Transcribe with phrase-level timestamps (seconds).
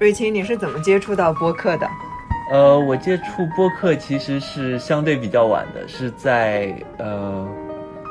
[0.00, 1.86] 瑞清，你是怎么接触到播客的？
[2.50, 7.46] 呃，我接触播客其实是相对比较晚的，是在呃，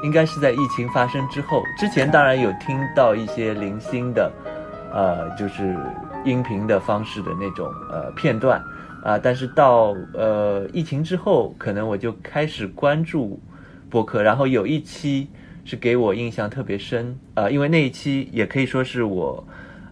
[0.03, 1.63] 应该是在疫情发生之后。
[1.79, 4.31] 之前当然有听到一些零星的，
[4.93, 5.75] 呃，就是
[6.23, 8.63] 音频的方式的那种呃片段
[9.03, 13.41] 啊，但是到呃疫情之后，可能我就开始关注
[13.89, 15.27] 播客，然后有一期
[15.65, 19.43] 是给我印象特别深，呃，因为那一期也可以说是我。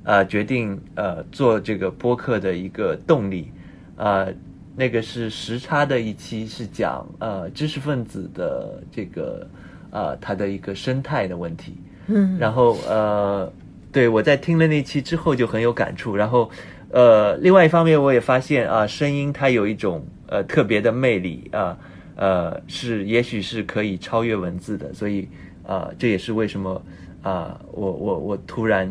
[0.07, 3.51] 呃，决定呃做这个播客的一个动力，
[3.97, 4.33] 呃，
[4.73, 9.45] 那个是时差的一期，是讲呃知识分子的这个
[9.91, 11.75] 呃他的一个生态的问题。
[12.07, 13.51] 嗯，然后呃，
[13.91, 16.15] 对我在听了那期之后就很有感触。
[16.15, 16.49] 然后
[16.89, 21.77] 呃，另外一方面我也发现啊，声音它有一种呃特别的魅力啊，
[22.15, 24.93] 呃是也许是可以超越文字的。
[24.93, 25.27] 所以
[25.67, 26.81] 啊，这也是为什么
[27.23, 28.89] 啊，我我我突然。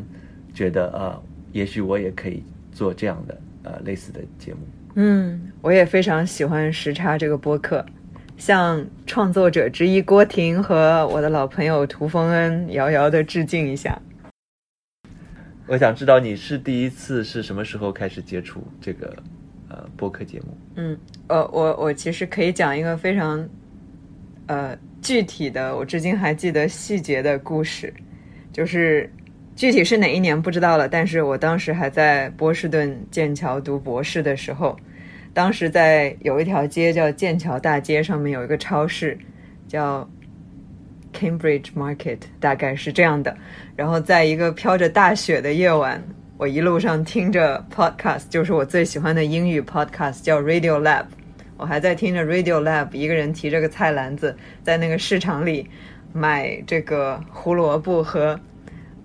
[0.56, 1.20] 觉得啊，
[1.52, 4.60] 也许我也可以做这样的呃类似的节目。
[4.94, 7.84] 嗯，我也非常喜欢时差这个播客，
[8.38, 14.00] 向创作者之一郭婷和我的老朋友涂峰恩遥遥的致敬一下。
[15.66, 19.14] 我想知道你是第一次是什么时候开始接触这个
[19.68, 20.56] 呃播客节目？
[20.76, 23.46] 嗯，呃，我我其实可以讲一个非常
[24.46, 27.92] 呃具体的，我至今还记得细节的故事，
[28.50, 29.10] 就是。
[29.56, 34.78] 具体是哪一年不知道了，但是我当时还在波士顿剑桥读博士的时候，
[35.32, 39.18] 当时在有一条街叫剑桥大街，上面有一个超市
[39.66, 40.06] 叫
[41.14, 43.34] Cambridge Market，大概是这样的。
[43.74, 46.04] 然后在一个飘着大雪的夜晚，
[46.36, 51.06] 我一路上听着 podcast，就是我最喜欢的英语 podcast，叫 Radio Lab。
[51.56, 55.66] 我还在听着 Radio Lab，一个人提着个菜篮子在那个市场里
[56.12, 58.38] 买这个胡萝卜和。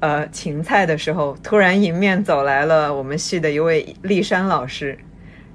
[0.02, 4.98] 呃，芹菜的时候，突然迎面走来了我们系的一位丽珊老师，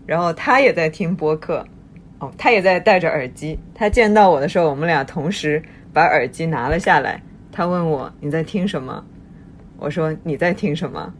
[0.06, 1.66] 然后他也在听播客，
[2.20, 3.58] 哦，他也在戴着耳机。
[3.74, 5.60] 他见到我的时候，我们俩同时
[5.92, 7.20] 把耳机拿了下来。
[7.50, 9.04] 他问我你在听什么？
[9.78, 11.12] 我说你在听什么？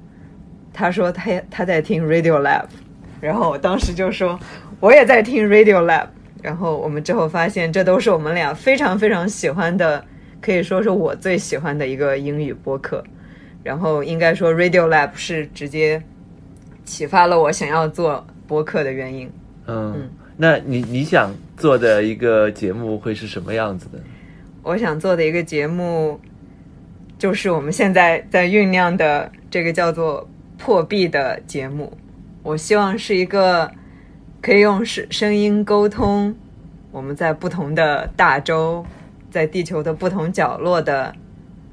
[0.73, 2.67] 他说他他在听 Radio Lab，
[3.21, 4.39] 然后我当时就说
[4.79, 6.07] 我也在听 Radio Lab。
[6.43, 10.05] 然后我们之后发现，这都是我们俩非常非常喜欢的，
[10.41, 13.03] 可以说是我最喜欢的一个英语播客。
[13.67, 16.01] 然后应该说，Radio Lab 是直接
[16.85, 19.29] 启发了我想要做播客的原因。
[19.67, 23.99] 嗯，那你你想做的一个节目会是什么样子的？
[24.63, 26.21] 我想做的一个节目
[27.19, 30.25] 就是我们现在在酝酿的这个叫做
[30.57, 31.93] 破壁的节目。
[32.45, 33.69] 我希望是一个
[34.41, 36.33] 可以用声声音沟通
[36.93, 38.87] 我们在不同的大洲，
[39.29, 41.13] 在地球的不同角落的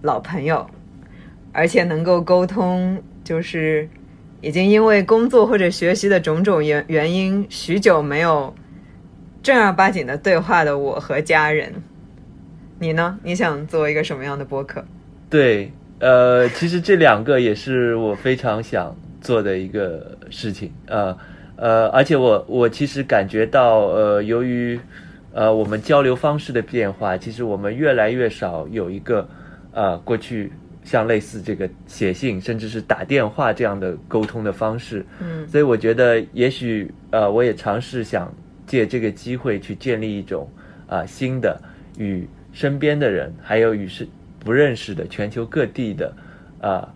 [0.01, 0.67] 老朋友。
[1.53, 3.87] 而且能够沟通，就是
[4.41, 8.53] 已经因为工作或者学习的种种原原因，许久没有
[9.41, 11.71] 正儿八经的对话的我和家人。
[12.79, 13.17] 你呢？
[13.23, 14.83] 你想做一个什么样的播客？
[15.29, 20.73] 对，呃，其实这两个也是我非常想做的一个事情。
[20.87, 21.15] 呃
[21.55, 24.77] 呃，而且我我其实感觉到，呃，由于
[25.31, 29.29] 呃我们交流方式的变化，其实我们越来越少有一个
[29.71, 30.51] 呃过去。
[30.83, 38.33] 像类似这个写信，甚至是打电话这样的沟通的方式，嗯，所以我觉得也许呃，我也尝试想
[38.67, 40.49] 借这个机会去建立一种
[40.87, 41.61] 啊新的
[41.97, 44.07] 与身边的人，还有与是
[44.39, 46.13] 不认识的全球各地的
[46.59, 46.87] 啊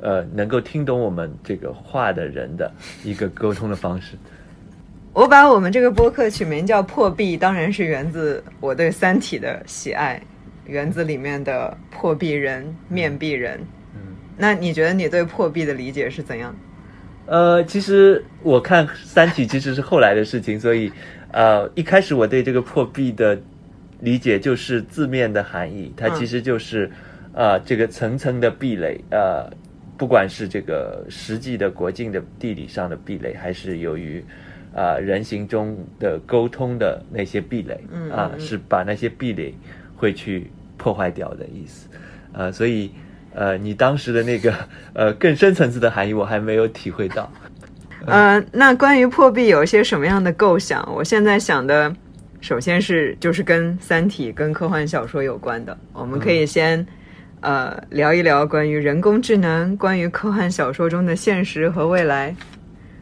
[0.00, 2.70] 呃能够听懂我们这个话的人的
[3.04, 4.16] 一个沟通的方式。
[5.12, 10.20] 我把我们这个播客取名叫破壁，当然是源自我对《三体》的喜爱。
[10.66, 13.60] 园子里面的破壁人、面壁人，
[13.94, 16.54] 嗯，那你觉得你对破壁的理解是怎样？
[17.26, 20.90] 呃，其实我看《三体》其实是后来的事情，所以
[21.32, 23.38] 呃，一开始我对这个破壁的
[24.00, 26.90] 理解就是字面的含义，它其实就是
[27.34, 29.50] 呃这个层层的壁垒，呃，
[29.98, 34.24] 不管是这个实际的国境的地理上的壁垒，还是由于
[34.74, 37.78] 啊人行中的沟通的那些壁垒，
[38.10, 39.54] 啊，是把那些壁垒。
[39.96, 41.88] 会去破坏掉的意思，
[42.32, 42.90] 呃，所以，
[43.32, 44.54] 呃，你当时的那个
[44.92, 47.30] 呃更深层次的含义我还没有体会到。
[48.06, 50.86] 呃，那关于破壁有一些什么样的构想？
[50.94, 51.94] 我现在想的，
[52.40, 55.76] 首先是就是跟《三体》跟科幻小说有关的。
[55.92, 56.86] 我们可以先
[57.40, 62.34] 呃聊一聊关于人工智能，关于科幻小说中的现实和未来。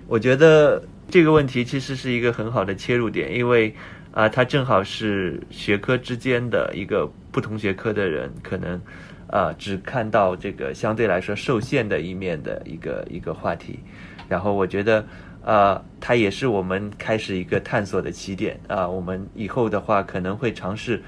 [0.06, 3.74] 我觉得这个问题其实是一个很好的切入点，因为。
[4.14, 8.81] 啊，它正好是学科之间的一个不同学科的人可能，
[9.26, 13.81] 啊，只看到这个相对来说受限的一面的一个一个话题，
[14.29, 15.05] 然后我觉得，
[15.43, 18.87] 呃，它也是我们开始一个探索的起点啊。
[18.87, 21.02] 我们以后的话可能会尝试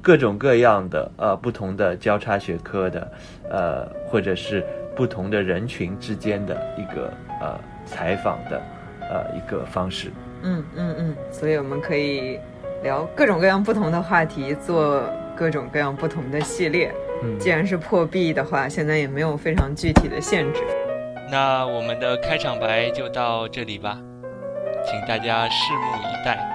[0.00, 3.12] 各种各样的呃不同的交叉学科的
[3.50, 8.62] 呃，或者是不同的人群之间的一个呃采访的
[9.00, 10.12] 呃一个方式。
[10.42, 12.38] 嗯嗯嗯，所以我们可以
[12.82, 15.02] 聊各种各样不同的话题，做
[15.36, 16.92] 各种各样不同的系列。
[17.22, 20.60] 嗯既然是破壁的话，现在也没有非常具体的限制。
[21.30, 23.98] 那我们的开场白就到这里吧，
[24.84, 26.53] 请大家拭目以待。